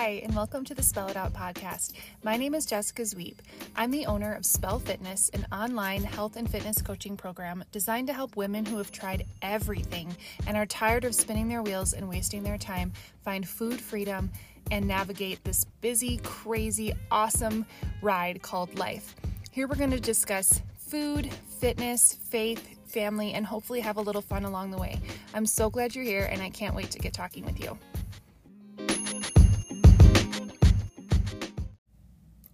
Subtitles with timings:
[0.00, 1.92] Hi, and welcome to the Spell It Out podcast.
[2.22, 3.34] My name is Jessica Zweep.
[3.76, 8.14] I'm the owner of Spell Fitness, an online health and fitness coaching program designed to
[8.14, 10.16] help women who have tried everything
[10.46, 12.94] and are tired of spinning their wheels and wasting their time
[13.26, 14.30] find food freedom
[14.70, 17.66] and navigate this busy, crazy, awesome
[18.00, 19.14] ride called life.
[19.50, 24.46] Here we're going to discuss food, fitness, faith, family, and hopefully have a little fun
[24.46, 24.98] along the way.
[25.34, 27.78] I'm so glad you're here, and I can't wait to get talking with you.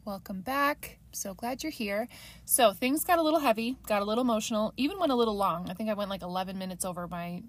[0.07, 0.99] Welcome back.
[1.11, 2.07] So glad you're here.
[2.45, 5.69] So things got a little heavy, got a little emotional, even went a little long.
[5.69, 7.43] I think I went like 11 minutes over my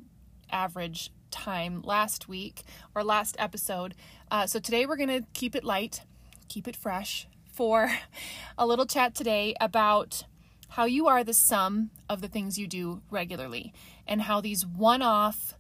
[0.52, 2.64] average time last week
[2.96, 3.94] or last episode.
[4.32, 6.02] Uh, so today we're going to keep it light,
[6.48, 7.92] keep it fresh for
[8.58, 10.24] a little chat today about
[10.70, 13.72] how you are the sum of the things you do regularly
[14.08, 15.54] and how these one off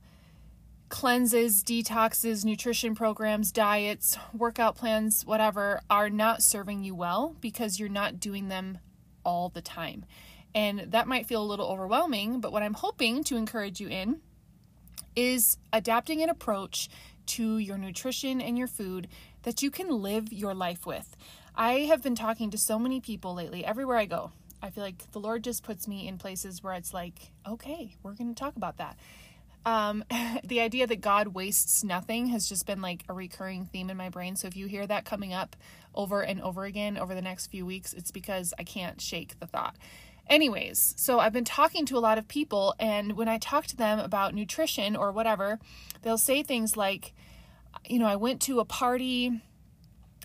[0.89, 7.89] cleanses, detoxes, nutrition programs, diets, workout plans, whatever, are not serving you well because you're
[7.89, 8.77] not doing them
[9.23, 10.05] all the time.
[10.55, 14.21] And that might feel a little overwhelming, but what I'm hoping to encourage you in
[15.15, 16.89] is adapting an approach
[17.25, 19.07] to your nutrition and your food
[19.43, 21.17] that you can live your life with.
[21.53, 24.31] I have been talking to so many people lately, everywhere I go.
[24.61, 28.13] I feel like the Lord just puts me in places where it's like, okay, we're
[28.13, 28.97] going to talk about that
[29.67, 30.05] um,
[30.45, 34.09] the idea that God wastes nothing has just been like a recurring theme in my
[34.09, 34.37] brain.
[34.37, 35.55] So if you hear that coming up
[35.93, 39.45] over and over again over the next few weeks, it's because I can't shake the
[39.45, 39.75] thought.
[40.29, 43.77] Anyways, so I've been talking to a lot of people, and when I talk to
[43.77, 45.59] them about nutrition or whatever,
[46.01, 47.13] they'll say things like,
[47.87, 49.41] you know, I went to a party,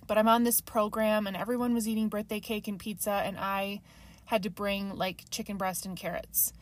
[0.09, 3.81] but I'm on this program, and everyone was eating birthday cake and pizza, and I
[4.25, 6.53] had to bring like chicken breast and carrots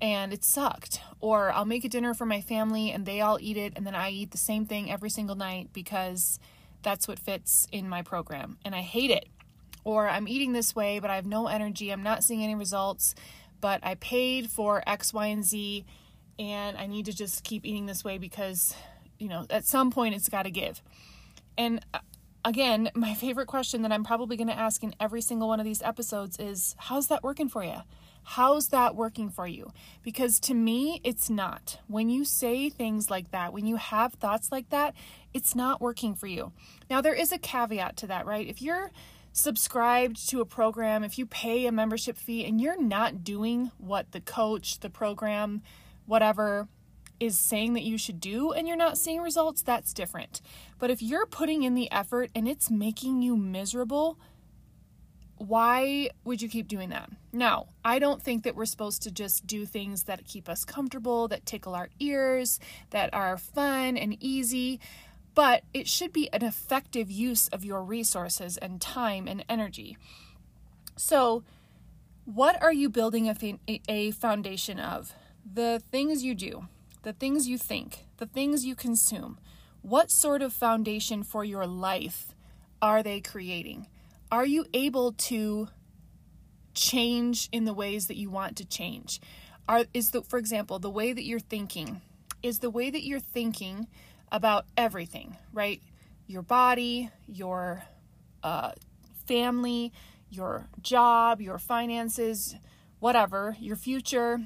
[0.00, 1.00] and it sucked.
[1.20, 3.94] Or I'll make a dinner for my family and they all eat it, and then
[3.94, 6.38] I eat the same thing every single night because
[6.82, 9.26] that's what fits in my program, and I hate it.
[9.84, 13.14] Or I'm eating this way, but I have no energy, I'm not seeing any results,
[13.60, 15.84] but I paid for X, Y, and Z,
[16.38, 18.74] and I need to just keep eating this way because,
[19.18, 20.82] you know, at some point it's got to give.
[21.56, 22.00] And uh,
[22.44, 25.64] again, my favorite question that I'm probably going to ask in every single one of
[25.64, 27.78] these episodes is how's that working for you?
[28.24, 29.72] How's that working for you?
[30.02, 31.78] Because to me, it's not.
[31.86, 34.94] When you say things like that, when you have thoughts like that,
[35.32, 36.52] it's not working for you.
[36.88, 38.46] Now, there is a caveat to that, right?
[38.46, 38.90] If you're
[39.32, 44.12] subscribed to a program, if you pay a membership fee and you're not doing what
[44.12, 45.60] the coach, the program,
[46.06, 46.68] whatever
[47.20, 50.40] is saying that you should do and you're not seeing results, that's different.
[50.78, 54.18] But if you're putting in the effort and it's making you miserable,
[55.36, 57.10] why would you keep doing that?
[57.32, 61.28] Now, I don't think that we're supposed to just do things that keep us comfortable,
[61.28, 64.80] that tickle our ears, that are fun and easy,
[65.34, 69.98] but it should be an effective use of your resources and time and energy.
[70.96, 71.42] So,
[72.24, 75.12] what are you building a, a foundation of?
[75.44, 76.68] The things you do,
[77.02, 79.38] the things you think, the things you consume.
[79.82, 82.34] What sort of foundation for your life
[82.80, 83.88] are they creating?
[84.34, 85.68] Are you able to
[86.74, 89.20] change in the ways that you want to change?
[89.68, 92.02] Are is the for example, the way that you're thinking
[92.42, 93.86] is the way that you're thinking
[94.32, 95.80] about everything, right?
[96.26, 97.84] Your body, your
[98.42, 98.72] uh,
[99.24, 99.92] family,
[100.30, 102.56] your job, your finances,
[102.98, 104.40] whatever, your future.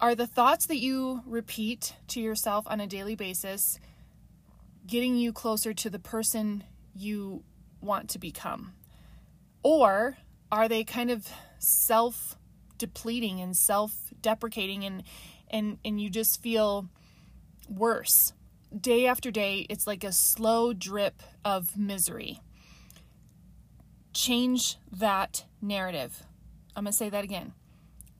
[0.00, 3.78] Are the thoughts that you repeat to yourself on a daily basis
[4.86, 7.44] getting you closer to the person you
[7.82, 8.74] want to become?
[9.62, 10.16] Or
[10.50, 11.28] are they kind of
[11.58, 12.36] self
[12.78, 15.02] depleting and self deprecating and
[15.50, 16.88] and and you just feel
[17.68, 18.32] worse?
[18.78, 22.40] Day after day it's like a slow drip of misery.
[24.12, 26.24] Change that narrative.
[26.76, 27.52] I'm going to say that again.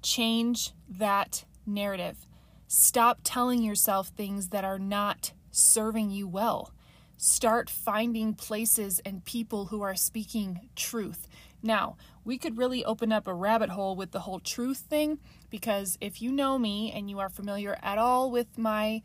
[0.03, 2.27] Change that narrative.
[2.67, 6.73] Stop telling yourself things that are not serving you well
[7.17, 11.29] start finding places and people who are speaking truth.
[11.63, 15.19] Now, we could really open up a rabbit hole with the whole truth thing
[15.51, 19.03] because if you know me and you are familiar at all with my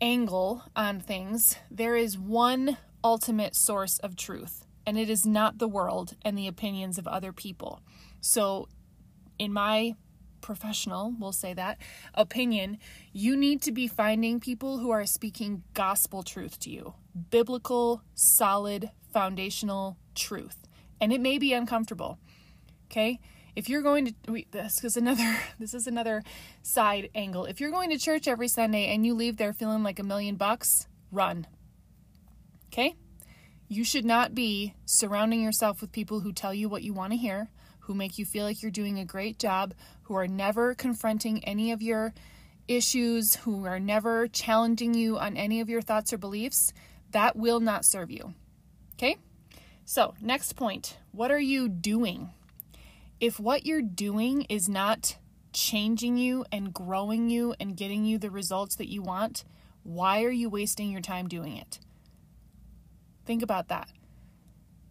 [0.00, 5.68] angle on things, there is one ultimate source of truth, and it is not the
[5.68, 7.80] world and the opinions of other people.
[8.20, 8.68] So,
[9.38, 9.94] in my
[10.48, 11.76] professional, we'll say that,
[12.14, 12.78] opinion,
[13.12, 16.94] you need to be finding people who are speaking gospel truth to you
[17.28, 20.66] biblical, solid, foundational truth.
[21.02, 22.18] And it may be uncomfortable.
[22.86, 23.20] Okay?
[23.56, 26.22] If you're going to this is another this is another
[26.62, 27.44] side angle.
[27.44, 30.36] If you're going to church every Sunday and you leave there feeling like a million
[30.36, 31.46] bucks, run.
[32.68, 32.94] Okay?
[33.68, 37.18] You should not be surrounding yourself with people who tell you what you want to
[37.18, 37.50] hear,
[37.88, 41.72] who make you feel like you're doing a great job, who are never confronting any
[41.72, 42.12] of your
[42.68, 46.74] issues, who are never challenging you on any of your thoughts or beliefs.
[47.12, 48.34] That will not serve you.
[48.92, 49.16] Okay?
[49.86, 52.28] So, next point what are you doing?
[53.20, 55.16] If what you're doing is not
[55.54, 59.44] changing you and growing you and getting you the results that you want,
[59.82, 61.78] why are you wasting your time doing it?
[63.24, 63.88] Think about that.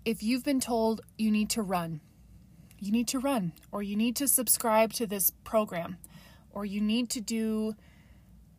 [0.04, 2.02] If you've been told you need to run,
[2.80, 5.98] you need to run, or you need to subscribe to this program,
[6.52, 7.76] or you need to do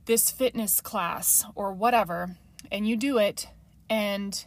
[0.06, 2.36] this fitness class, or whatever,
[2.72, 3.48] and you do it,
[3.90, 4.46] and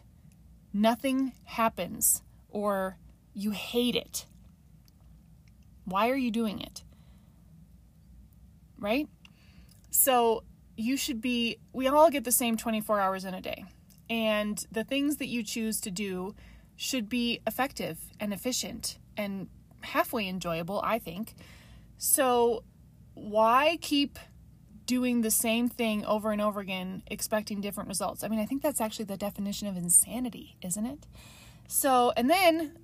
[0.73, 2.97] nothing happens, or
[3.33, 4.25] you hate it.
[5.85, 6.83] Why are you doing it?
[8.77, 9.07] Right?
[9.91, 10.43] So,
[10.77, 13.65] you should be, we all get the same 24 hours in a day.
[14.09, 16.35] And the things that you choose to do
[16.75, 19.47] should be effective and efficient and
[19.83, 21.35] halfway enjoyable, I think.
[21.97, 22.63] So,
[23.13, 24.17] why keep
[24.85, 28.23] doing the same thing over and over again, expecting different results?
[28.23, 31.07] I mean, I think that's actually the definition of insanity, isn't it?
[31.67, 32.77] So, and then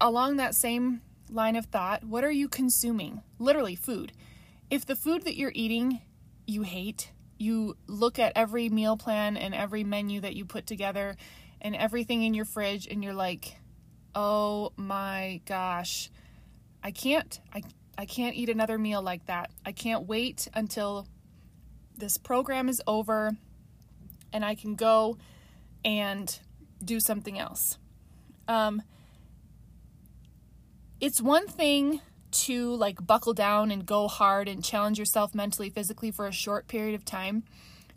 [0.00, 3.22] along that same line of thought, what are you consuming?
[3.38, 4.12] Literally, food.
[4.70, 6.00] If the food that you're eating
[6.46, 11.16] you hate, you look at every meal plan and every menu that you put together
[11.60, 13.58] and everything in your fridge and you're like,
[14.14, 16.10] "Oh my gosh.
[16.82, 17.62] I can't I
[17.96, 19.50] I can't eat another meal like that.
[19.64, 21.06] I can't wait until
[21.96, 23.32] this program is over
[24.32, 25.18] and I can go
[25.84, 26.38] and
[26.84, 27.78] do something else."
[28.48, 28.82] Um
[31.00, 32.00] it's one thing
[32.32, 36.66] to like buckle down and go hard and challenge yourself mentally, physically for a short
[36.66, 37.44] period of time.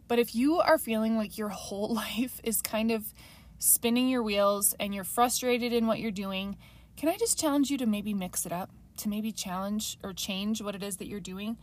[0.07, 3.13] But if you are feeling like your whole life is kind of
[3.59, 6.57] spinning your wheels and you're frustrated in what you're doing,
[6.97, 8.69] can I just challenge you to maybe mix it up?
[8.97, 11.57] To maybe challenge or change what it is that you're doing?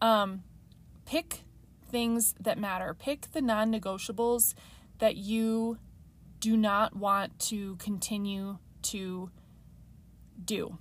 [0.00, 0.44] Um,
[1.04, 1.40] pick
[1.90, 2.94] things that matter.
[2.94, 4.54] Pick the non negotiables
[4.98, 5.78] that you
[6.40, 9.30] do not want to continue to
[10.44, 10.78] do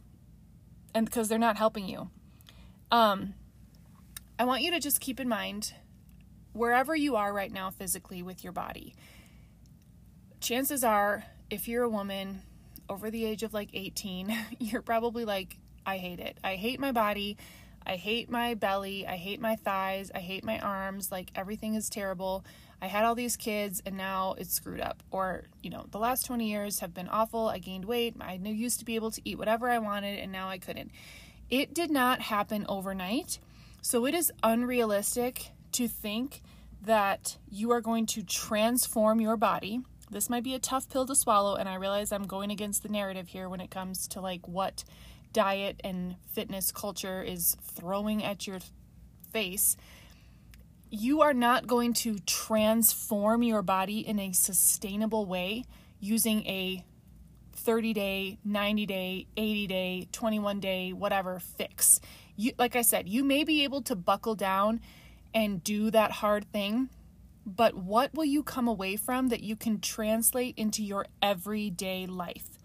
[0.95, 2.09] and because they're not helping you.
[2.89, 3.33] Um,
[4.39, 5.73] I want you to just keep in mind
[6.53, 8.95] wherever you are right now physically with your body.
[10.39, 12.43] Chances are, if you're a woman
[12.89, 16.37] over the age of like 18, you're probably like, I hate it.
[16.43, 17.37] I hate my body.
[17.85, 19.05] I hate my belly.
[19.05, 20.11] I hate my thighs.
[20.13, 21.11] I hate my arms.
[21.11, 22.43] Like everything is terrible.
[22.81, 25.03] I had all these kids and now it's screwed up.
[25.11, 27.47] Or, you know, the last 20 years have been awful.
[27.47, 28.15] I gained weight.
[28.19, 30.91] I used to be able to eat whatever I wanted and now I couldn't.
[31.49, 33.39] It did not happen overnight.
[33.81, 36.41] So it is unrealistic to think
[36.81, 39.81] that you are going to transform your body.
[40.11, 42.89] This might be a tough pill to swallow, and I realize I'm going against the
[42.89, 44.83] narrative here when it comes to like what
[45.33, 48.59] diet and fitness culture is throwing at your
[49.33, 49.75] face
[50.89, 55.63] you are not going to transform your body in a sustainable way
[55.99, 56.85] using a
[57.53, 61.99] 30 day, 90 day, 80 day, 21 day, whatever fix.
[62.35, 64.81] You like I said, you may be able to buckle down
[65.33, 66.89] and do that hard thing,
[67.45, 72.57] but what will you come away from that you can translate into your everyday life?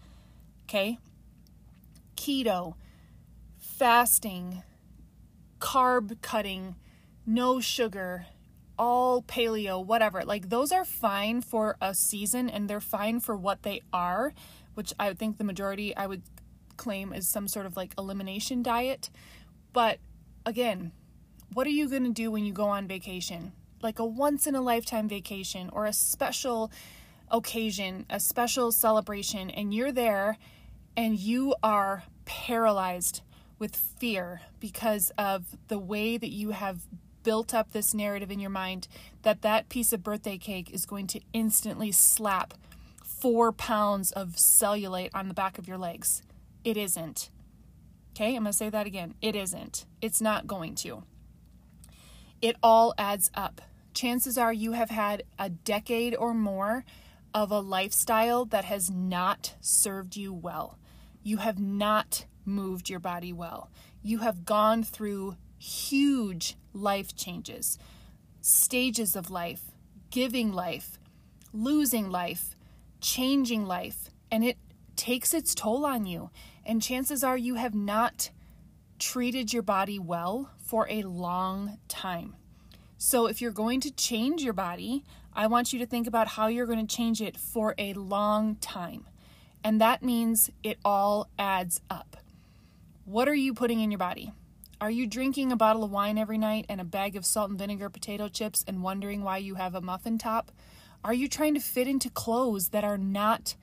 [0.64, 0.98] Okay?
[2.16, 2.74] Keto,
[3.58, 4.62] fasting,
[5.58, 6.76] carb cutting,
[7.26, 8.26] no sugar,
[8.78, 10.24] all paleo, whatever.
[10.24, 14.32] Like those are fine for a season and they're fine for what they are,
[14.74, 16.22] which I think the majority I would
[16.78, 19.10] claim is some sort of like elimination diet.
[19.74, 19.98] But
[20.46, 20.92] again,
[21.52, 23.52] what are you going to do when you go on vacation?
[23.82, 26.70] Like a once in a lifetime vacation or a special
[27.30, 30.36] occasion, a special celebration, and you're there
[30.96, 33.22] and you are paralyzed
[33.58, 36.80] with fear because of the way that you have
[37.22, 38.88] built up this narrative in your mind
[39.22, 42.54] that that piece of birthday cake is going to instantly slap
[43.04, 46.22] four pounds of cellulite on the back of your legs.
[46.64, 47.30] It isn't.
[48.12, 49.14] Okay, I'm going to say that again.
[49.20, 49.84] It isn't.
[50.00, 51.04] It's not going to.
[52.40, 53.60] It all adds up.
[53.92, 56.84] Chances are you have had a decade or more
[57.34, 60.78] of a lifestyle that has not served you well.
[61.22, 63.70] You have not moved your body well.
[64.02, 67.78] You have gone through huge life changes,
[68.40, 69.72] stages of life,
[70.10, 70.98] giving life,
[71.52, 72.56] losing life,
[73.00, 74.56] changing life, and it
[74.96, 76.30] takes its toll on you.
[76.64, 78.30] And chances are you have not
[78.98, 82.36] treated your body well for a long time.
[83.02, 86.48] So if you're going to change your body, I want you to think about how
[86.48, 89.06] you're going to change it for a long time.
[89.64, 92.18] And that means it all adds up.
[93.06, 94.32] What are you putting in your body?
[94.82, 97.58] Are you drinking a bottle of wine every night and a bag of salt and
[97.58, 100.52] vinegar potato chips and wondering why you have a muffin top?
[101.02, 103.56] Are you trying to fit into clothes that are not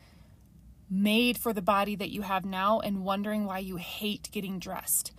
[0.89, 5.11] made for the body that you have now and wondering why you hate getting dressed?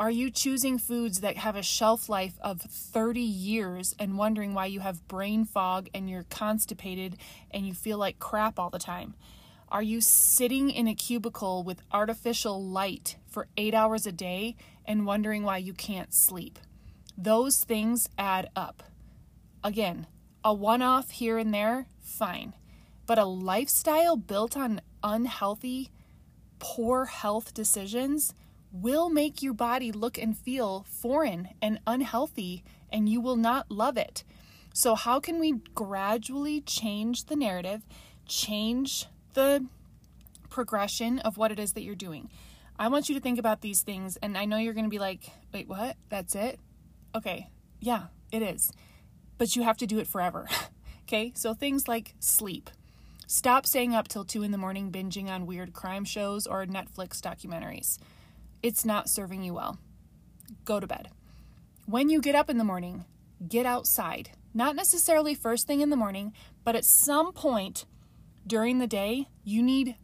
[0.00, 4.66] Are you choosing foods that have a shelf life of 30 years and wondering why
[4.66, 7.16] you have brain fog and you're constipated
[7.50, 9.14] and you feel like crap all the time?
[9.70, 15.04] Are you sitting in a cubicle with artificial light for eight hours a day and
[15.04, 16.60] wondering why you can't sleep?
[17.16, 18.84] Those things add up.
[19.64, 20.06] Again,
[20.44, 22.54] a one off here and there, fine.
[23.04, 25.90] But a lifestyle built on unhealthy,
[26.60, 28.32] poor health decisions
[28.70, 33.96] will make your body look and feel foreign and unhealthy, and you will not love
[33.96, 34.24] it.
[34.74, 37.82] So, how can we gradually change the narrative,
[38.26, 39.66] change the
[40.48, 42.30] progression of what it is that you're doing.
[42.78, 44.98] I want you to think about these things, and I know you're going to be
[44.98, 45.96] like, wait, what?
[46.08, 46.60] That's it?
[47.14, 48.72] Okay, yeah, it is.
[49.36, 50.48] But you have to do it forever.
[51.04, 52.70] okay, so things like sleep.
[53.26, 57.20] Stop staying up till 2 in the morning binging on weird crime shows or Netflix
[57.20, 57.98] documentaries.
[58.62, 59.78] It's not serving you well.
[60.64, 61.08] Go to bed.
[61.86, 63.04] When you get up in the morning,
[63.46, 64.30] get outside.
[64.52, 66.32] Not necessarily first thing in the morning,
[66.64, 67.84] but at some point
[68.46, 69.96] during the day, you need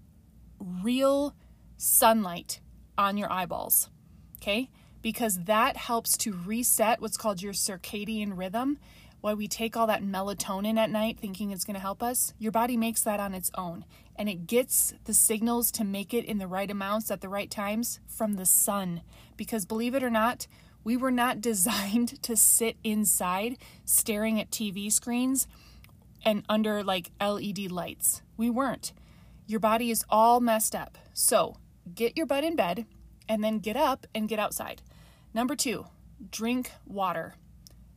[0.58, 1.34] real
[1.76, 2.60] sunlight
[2.96, 3.90] on your eyeballs.
[4.36, 4.70] Okay?
[5.02, 8.78] Because that helps to reset what's called your circadian rhythm.
[9.24, 12.52] Why we take all that melatonin at night thinking it's going to help us, your
[12.52, 13.86] body makes that on its own.
[14.16, 17.50] And it gets the signals to make it in the right amounts at the right
[17.50, 19.00] times from the sun.
[19.38, 20.46] Because believe it or not,
[20.84, 25.46] we were not designed to sit inside staring at TV screens
[26.22, 28.20] and under like LED lights.
[28.36, 28.92] We weren't.
[29.46, 30.98] Your body is all messed up.
[31.14, 31.56] So
[31.94, 32.84] get your butt in bed
[33.26, 34.82] and then get up and get outside.
[35.32, 35.86] Number two,
[36.30, 37.36] drink water.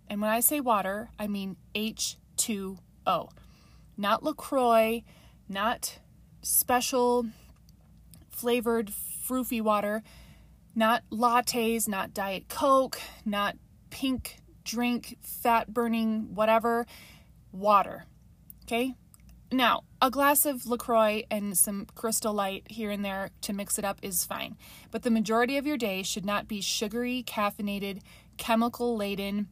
[0.09, 3.29] And when I say water, I mean H2O.
[3.97, 5.03] Not LaCroix,
[5.49, 5.99] not
[6.41, 7.25] special
[8.29, 8.91] flavored
[9.27, 10.03] froofy water,
[10.75, 13.57] not lattes, not Diet Coke, not
[13.89, 16.85] pink drink, fat burning, whatever.
[17.51, 18.05] Water.
[18.63, 18.93] Okay?
[19.51, 23.85] Now, a glass of LaCroix and some Crystal Light here and there to mix it
[23.85, 24.57] up is fine.
[24.91, 28.01] But the majority of your day should not be sugary, caffeinated,
[28.35, 29.47] chemical laden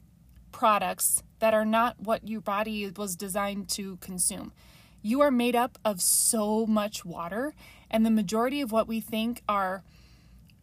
[0.55, 4.53] products that are not what your body was designed to consume.
[5.01, 7.53] You are made up of so much water,
[7.91, 9.83] and the majority of what we think are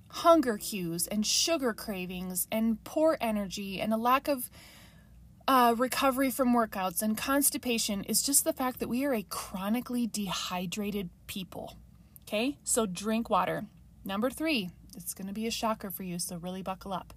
[0.09, 4.49] hunger cues and sugar cravings and poor energy and a lack of
[5.47, 10.07] uh, recovery from workouts and constipation is just the fact that we are a chronically
[10.07, 11.77] dehydrated people.
[12.23, 13.67] Okay, so drink water.
[14.07, 17.13] Number three, it's going to be a shocker for you, so really buckle up.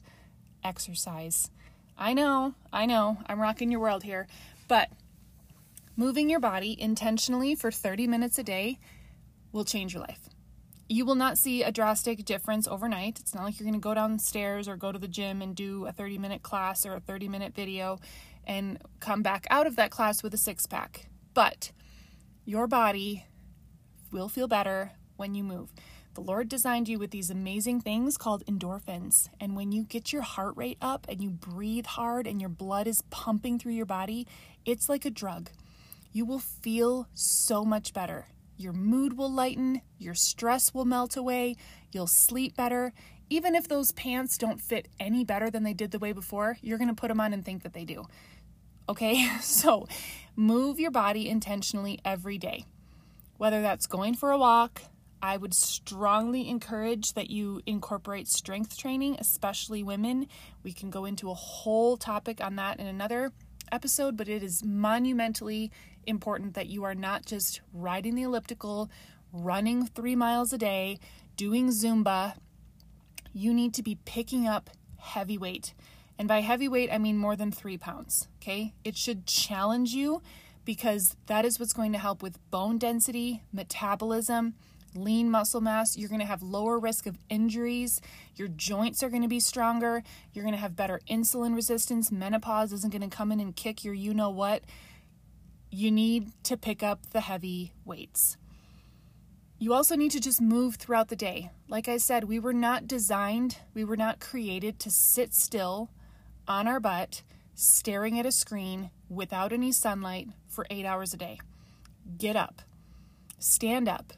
[0.62, 1.50] Exercise.
[1.98, 4.28] I know, I know, I'm rocking your world here,
[4.68, 4.90] but
[5.96, 8.80] moving your body intentionally for 30 minutes a day
[9.52, 10.30] will change your life
[10.88, 13.20] you will not see a drastic difference overnight.
[13.20, 15.86] It's not like you're going to go downstairs or go to the gym and do
[15.86, 18.00] a 30 minute class or a 30 minute video
[18.46, 21.08] and come back out of that class with a six pack.
[21.34, 21.72] But
[22.46, 23.26] your body
[24.12, 25.72] will feel better when you move.
[26.16, 29.28] The Lord designed you with these amazing things called endorphins.
[29.38, 32.88] And when you get your heart rate up and you breathe hard and your blood
[32.88, 34.26] is pumping through your body,
[34.64, 35.50] it's like a drug.
[36.14, 38.28] You will feel so much better.
[38.56, 41.58] Your mood will lighten, your stress will melt away,
[41.92, 42.94] you'll sleep better.
[43.30, 46.78] Even if those pants don't fit any better than they did the way before, you're
[46.78, 48.06] to put them on and think that they do.
[48.88, 49.86] Okay, so
[50.38, 52.64] move your body intentionally every day.
[53.36, 54.82] Whether that's going for a walk,
[55.26, 60.28] I would strongly encourage that you incorporate strength training, especially women.
[60.62, 63.32] We can go into a whole topic on that in another
[63.72, 65.72] episode, but it is monumentally
[66.06, 68.92] important that you are not just riding the elliptical,
[69.34, 71.00] running three miles a day,
[71.36, 72.36] doing Zumba.
[73.34, 75.74] You need to be picking up heavy weight.
[76.20, 78.28] And by heavy weight, I mean more than three pounds.
[78.40, 78.76] Okay.
[78.84, 80.22] It should challenge you
[80.66, 84.54] because that is what's going to help with bone density, metabolism,
[84.96, 85.98] lean muscle mass.
[85.98, 88.02] You're going to have lower risk of injuries.
[88.36, 90.04] Your joints are going to be stronger.
[90.34, 92.12] You're going to have better insulin resistance.
[92.12, 94.64] Menopause isn't going to come in and kick your you know what
[95.76, 98.38] you need to pick up the heavy weights.
[99.60, 101.50] You also need to just move throughout the day.
[101.68, 105.90] Like I said, we were not designed, we were not created to sit still
[106.48, 107.24] on our butt,
[107.56, 111.40] staring at a screen without any sunlight for eight hours a day.
[112.18, 112.62] Get up,
[113.38, 114.14] stand up,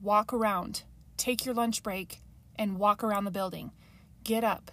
[0.00, 0.82] walk around,
[1.16, 2.20] take your lunch break,
[2.56, 3.72] and walk around the building.
[4.24, 4.70] Get up,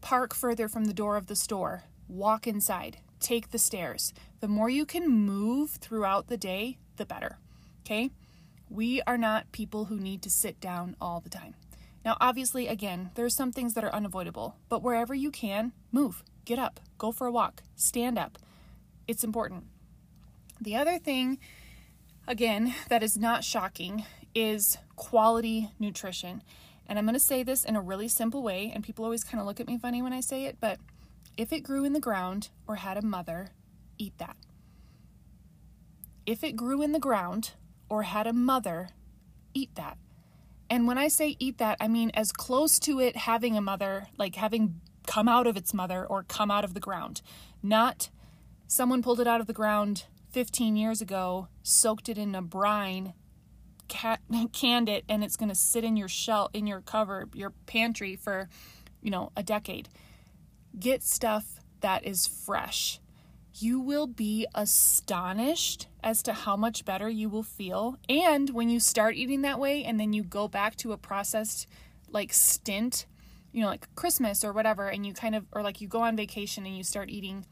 [0.00, 4.12] park further from the door of the store, walk inside, take the stairs.
[4.40, 7.38] The more you can move throughout the day, the better.
[7.84, 8.10] Okay?
[8.68, 11.54] We are not people who need to sit down all the time.
[12.04, 16.22] Now, obviously, again, there are some things that are unavoidable, but wherever you can, move,
[16.44, 18.38] get up, go for a walk, stand up.
[19.08, 19.64] It's important.
[20.60, 21.38] The other thing,
[22.28, 24.04] again, that is not shocking
[24.36, 26.42] is quality nutrition.
[26.86, 29.40] And I'm going to say this in a really simple way, and people always kind
[29.40, 30.78] of look at me funny when I say it, but
[31.36, 33.50] if it grew in the ground or had a mother,
[33.98, 34.36] eat that.
[36.26, 37.52] If it grew in the ground
[37.88, 38.90] or had a mother,
[39.54, 39.96] eat that.
[40.68, 44.08] And when I say eat that, I mean as close to it having a mother,
[44.18, 47.22] like having come out of its mother or come out of the ground.
[47.62, 48.10] Not
[48.66, 53.14] someone pulled it out of the ground 15 years ago, soaked it in a brine,
[53.88, 54.20] cat,
[54.52, 58.16] canned it, and it's going to sit in your shell, in your cover, your pantry
[58.16, 58.48] for,
[59.02, 59.88] you know, a decade.
[60.78, 63.00] Get stuff that is fresh
[63.58, 67.96] you will be astonished as to how much better you will feel.
[68.08, 71.66] And when you start eating that way and then you go back to a processed
[72.10, 73.06] like stint,
[73.52, 76.16] you know, like Christmas or whatever, and you kind of, or like you go on
[76.16, 77.46] vacation and you start eating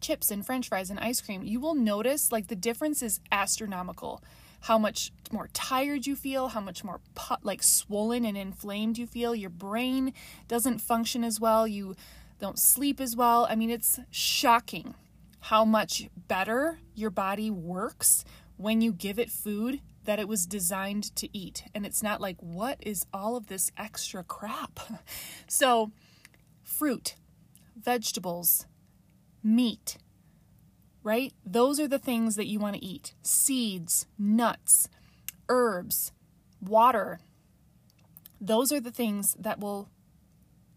[0.00, 4.22] chips and french fries and ice cream, you will notice like the difference is astronomical.
[4.60, 7.00] How much more tired you feel, how much more
[7.42, 9.34] like swollen and inflamed you feel.
[9.34, 10.12] Your brain
[10.46, 11.66] doesn't function as well.
[11.66, 11.94] You
[12.38, 13.46] don't sleep as well.
[13.48, 14.94] I mean, it's shocking
[15.40, 18.24] how much better your body works
[18.56, 21.64] when you give it food that it was designed to eat.
[21.74, 24.80] And it's not like, what is all of this extra crap?
[25.46, 25.92] so,
[26.62, 27.14] fruit,
[27.76, 28.66] vegetables,
[29.42, 29.98] meat,
[31.02, 31.32] right?
[31.44, 34.88] Those are the things that you want to eat seeds, nuts,
[35.48, 36.12] herbs,
[36.60, 37.20] water.
[38.40, 39.88] Those are the things that will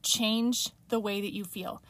[0.04, 1.82] change the way that you feel.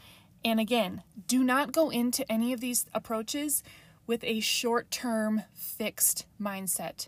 [0.44, 3.64] And again, do not go into any of these approaches
[4.08, 7.08] with a short term fixed mindset.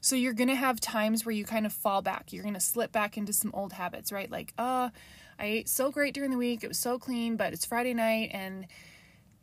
[0.00, 2.32] So you're going to have times where you kind of fall back.
[2.32, 4.28] You're going to slip back into some old habits, right?
[4.28, 4.90] Like, uh,
[5.38, 6.64] I ate so great during the week.
[6.64, 8.66] It was so clean, but it's Friday night and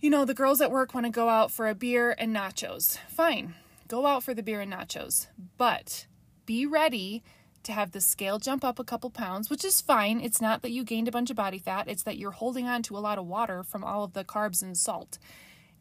[0.02, 2.98] you know, the girls at work want to go out for a beer and nachos.
[3.10, 3.56] Fine.
[3.88, 5.28] Go out for the beer and nachos.
[5.58, 6.06] But
[6.46, 7.22] be ready
[7.64, 10.22] to have the scale jump up a couple pounds, which is fine.
[10.22, 12.82] It's not that you gained a bunch of body fat, it's that you're holding on
[12.84, 15.20] to a lot of water from all of the carbs and salt.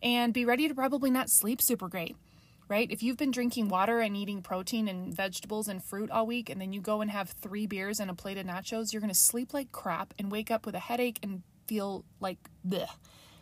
[0.02, 2.16] And be ready to probably not sleep super great,
[2.68, 2.90] right?
[2.90, 6.61] If you've been drinking water and eating protein and vegetables and fruit all week, and
[6.61, 9.14] then you go and have three beers and a plate of nachos, you're going to
[9.14, 12.88] sleep like crap and wake up with a headache and feel like bleh.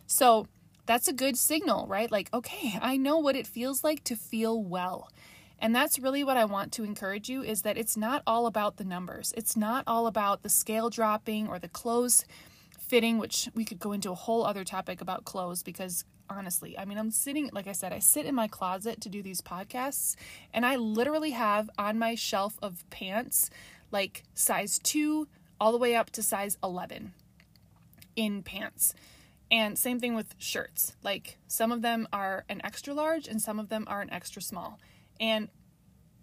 [0.05, 0.47] So
[0.87, 2.11] that's a good signal, right?
[2.11, 5.11] Like, okay, I know what it feels like to feel well.
[5.59, 8.77] And that's really what I want to encourage you is that it's not all about
[8.77, 9.33] the numbers.
[9.37, 12.25] It's not all about the scale dropping or the clothes
[12.79, 16.85] fitting, which we could go into a whole other topic about clothes because honestly, I
[16.85, 20.15] mean, I'm sitting, like I said, I sit in my closet to do these podcasts,
[20.53, 23.49] and I literally have on my shelf of pants
[23.91, 25.27] like size two
[25.59, 27.13] all the way up to size 11
[28.15, 28.93] in pants.
[29.49, 30.95] And same thing with shirts.
[31.03, 34.41] Like some of them are an extra large and some of them are an extra
[34.41, 34.79] small.
[35.19, 35.49] And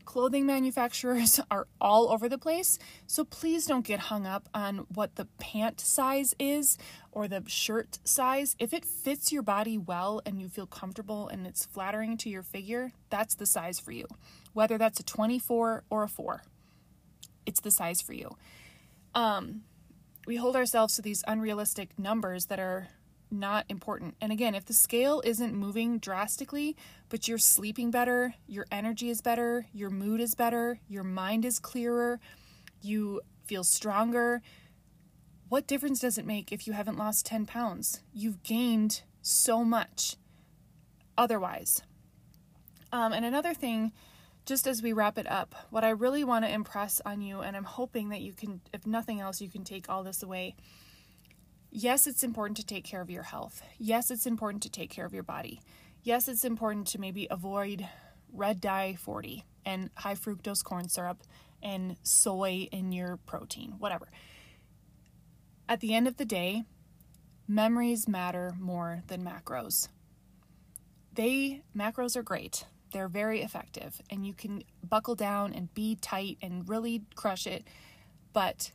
[0.04, 2.78] clothing manufacturers are all over the place.
[3.06, 6.76] So please don't get hung up on what the pant size is
[7.12, 8.56] or the shirt size.
[8.58, 12.42] If it fits your body well and you feel comfortable and it's flattering to your
[12.42, 14.06] figure, that's the size for you.
[14.52, 16.42] Whether that's a 24 or a 4,
[17.46, 18.36] it's the size for you.
[19.14, 19.62] Um,
[20.26, 22.88] we hold ourselves to these unrealistic numbers that are
[23.30, 24.16] not important.
[24.20, 26.76] And again, if the scale isn't moving drastically,
[27.08, 31.58] but you're sleeping better, your energy is better, your mood is better, your mind is
[31.58, 32.20] clearer,
[32.80, 34.42] you feel stronger,
[35.48, 38.00] what difference does it make if you haven't lost 10 pounds?
[38.12, 40.16] You've gained so much
[41.16, 41.82] otherwise.
[42.92, 43.92] Um, and another thing,
[44.46, 47.56] just as we wrap it up, what I really want to impress on you, and
[47.56, 50.56] I'm hoping that you can, if nothing else, you can take all this away
[51.74, 53.60] yes, it's important to take care of your health.
[53.78, 55.60] Yes, it's important to take care of your body.
[56.02, 57.86] Yes, it's important to maybe avoid
[58.32, 61.22] red dye 40 and high fructose corn syrup
[61.62, 64.08] and soy in your protein, whatever.
[65.68, 66.62] At the end of the day,
[67.48, 69.88] memories matter more than macros.
[71.12, 72.66] They macros are great.
[72.92, 77.66] They're very effective and you can buckle down and be tight and really crush it.
[78.32, 78.70] But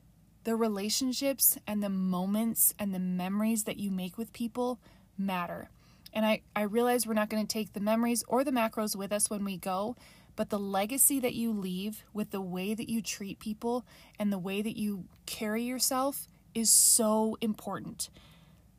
[0.49, 4.79] the relationships and the moments and the memories that you make with people
[5.15, 5.69] matter.
[6.11, 9.11] And I, I realize we're not going to take the memories or the macros with
[9.11, 9.95] us when we go,
[10.35, 13.85] but the legacy that you leave with the way that you treat people
[14.17, 18.09] and the way that you carry yourself is so important.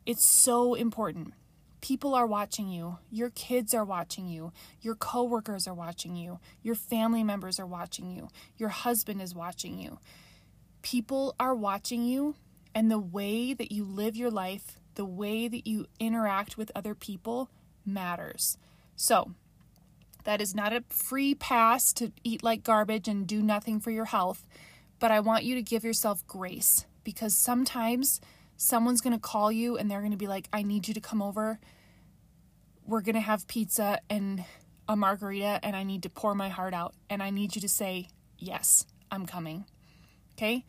[0.05, 1.35] It's so important.
[1.81, 2.99] People are watching you.
[3.13, 4.53] Your kids are watching you.
[4.81, 6.41] Your coworkers are watching you.
[6.65, 8.27] Your family members are watching you.
[8.57, 10.01] Your husband is watching you.
[10.83, 12.37] People are watching you,
[12.75, 16.95] and the way that you live your life, the way that you interact with other
[16.95, 17.51] people
[17.85, 18.57] matters.
[18.97, 19.33] So,
[20.25, 24.07] that is not a free pass to eat like garbage and do nothing for your
[24.07, 24.47] health,
[24.99, 28.21] but I want you to give yourself grace because sometimes
[28.57, 31.01] someone's going to call you and they're going to be like, I need you to
[31.01, 31.59] come over.
[32.87, 34.45] We're going to have pizza and
[34.91, 36.95] a margarita, and I need to pour my heart out.
[37.09, 39.67] And I need you to say, Yes, I'm coming.
[40.41, 40.65] Okay?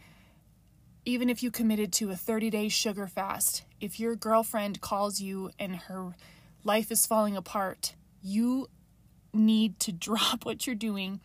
[1.05, 5.49] Even if you committed to a 30 day sugar fast, if your girlfriend calls you
[5.57, 6.13] and her
[6.65, 8.67] life is falling apart, you
[9.33, 11.21] need to drop what you're doing,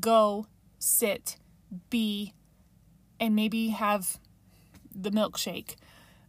[0.00, 0.46] go,
[0.78, 1.36] sit,
[1.90, 2.32] be,
[3.20, 4.18] and maybe have
[4.94, 5.76] the milkshake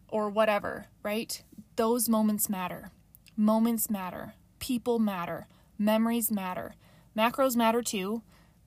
[0.09, 1.41] or whatever, right?
[1.77, 2.91] Those moments matter.
[3.37, 4.33] Moments matter.
[4.59, 5.47] People matter.
[5.79, 6.75] Memories matter.
[7.17, 8.23] Macros matter too,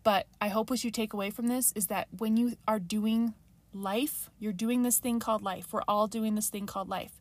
[0.09, 3.35] but I hope what you take away from this is that when you are doing
[3.75, 5.71] life, you're doing this thing called life.
[5.71, 7.21] We're all doing this thing called life.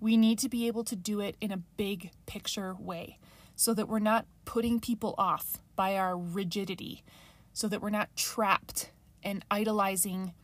[0.00, 3.20] We need to be able to do it in a big picture way
[3.54, 7.04] so that we're not putting people off by our rigidity,
[7.52, 8.90] so that we're not trapped
[9.22, 10.34] and idolizing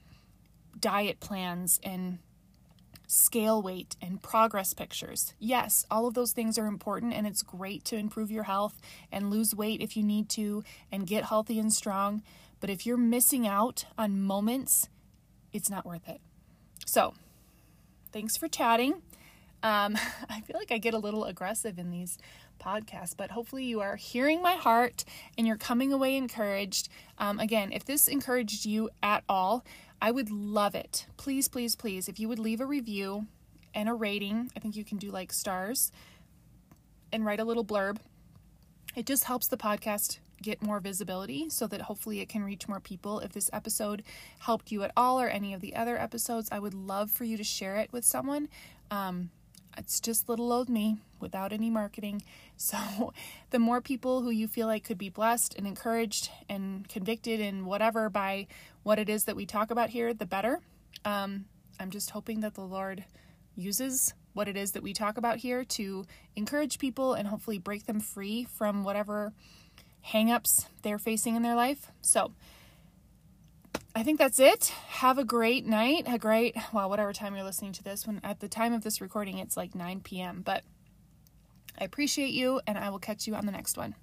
[0.78, 2.20] diet plans and
[3.10, 5.34] scale weight and progress pictures.
[5.40, 9.30] Yes, all of those things are important and it's great to improve your health and
[9.30, 12.22] lose weight if you need to and get healthy and strong.
[12.60, 14.88] But if you're missing out on moments,
[15.52, 16.20] it's not worth it.
[16.86, 17.14] So,
[18.12, 19.02] thanks for chatting.
[19.62, 22.16] Um, I feel like I get a little aggressive in these
[22.60, 25.04] podcasts, but hopefully you are hearing my heart
[25.36, 26.88] and you're coming away encouraged.
[27.18, 29.64] Um, again, if this encouraged you at all,
[30.02, 31.06] I would love it.
[31.16, 33.26] Please, please, please, if you would leave a review
[33.74, 35.92] and a rating, I think you can do like stars
[37.12, 37.98] and write a little blurb.
[38.96, 42.80] It just helps the podcast get more visibility so that hopefully it can reach more
[42.80, 43.20] people.
[43.20, 44.02] If this episode
[44.38, 47.36] helped you at all or any of the other episodes, I would love for you
[47.36, 48.48] to share it with someone.
[48.90, 49.30] Um,
[49.76, 52.22] it's just little old me without any marketing.
[52.62, 53.14] So,
[53.48, 57.64] the more people who you feel like could be blessed and encouraged and convicted and
[57.64, 58.48] whatever by
[58.82, 60.60] what it is that we talk about here, the better.
[61.06, 61.46] Um,
[61.78, 63.06] I'm just hoping that the Lord
[63.56, 66.04] uses what it is that we talk about here to
[66.36, 69.32] encourage people and hopefully break them free from whatever
[70.08, 71.90] hangups they're facing in their life.
[72.02, 72.32] So,
[73.94, 74.66] I think that's it.
[74.88, 76.04] Have a great night.
[76.06, 78.06] A great, well, whatever time you're listening to this.
[78.06, 80.42] When at the time of this recording, it's like 9 p.m.
[80.44, 80.62] But
[81.78, 83.96] I appreciate you, and I will catch you on the next one.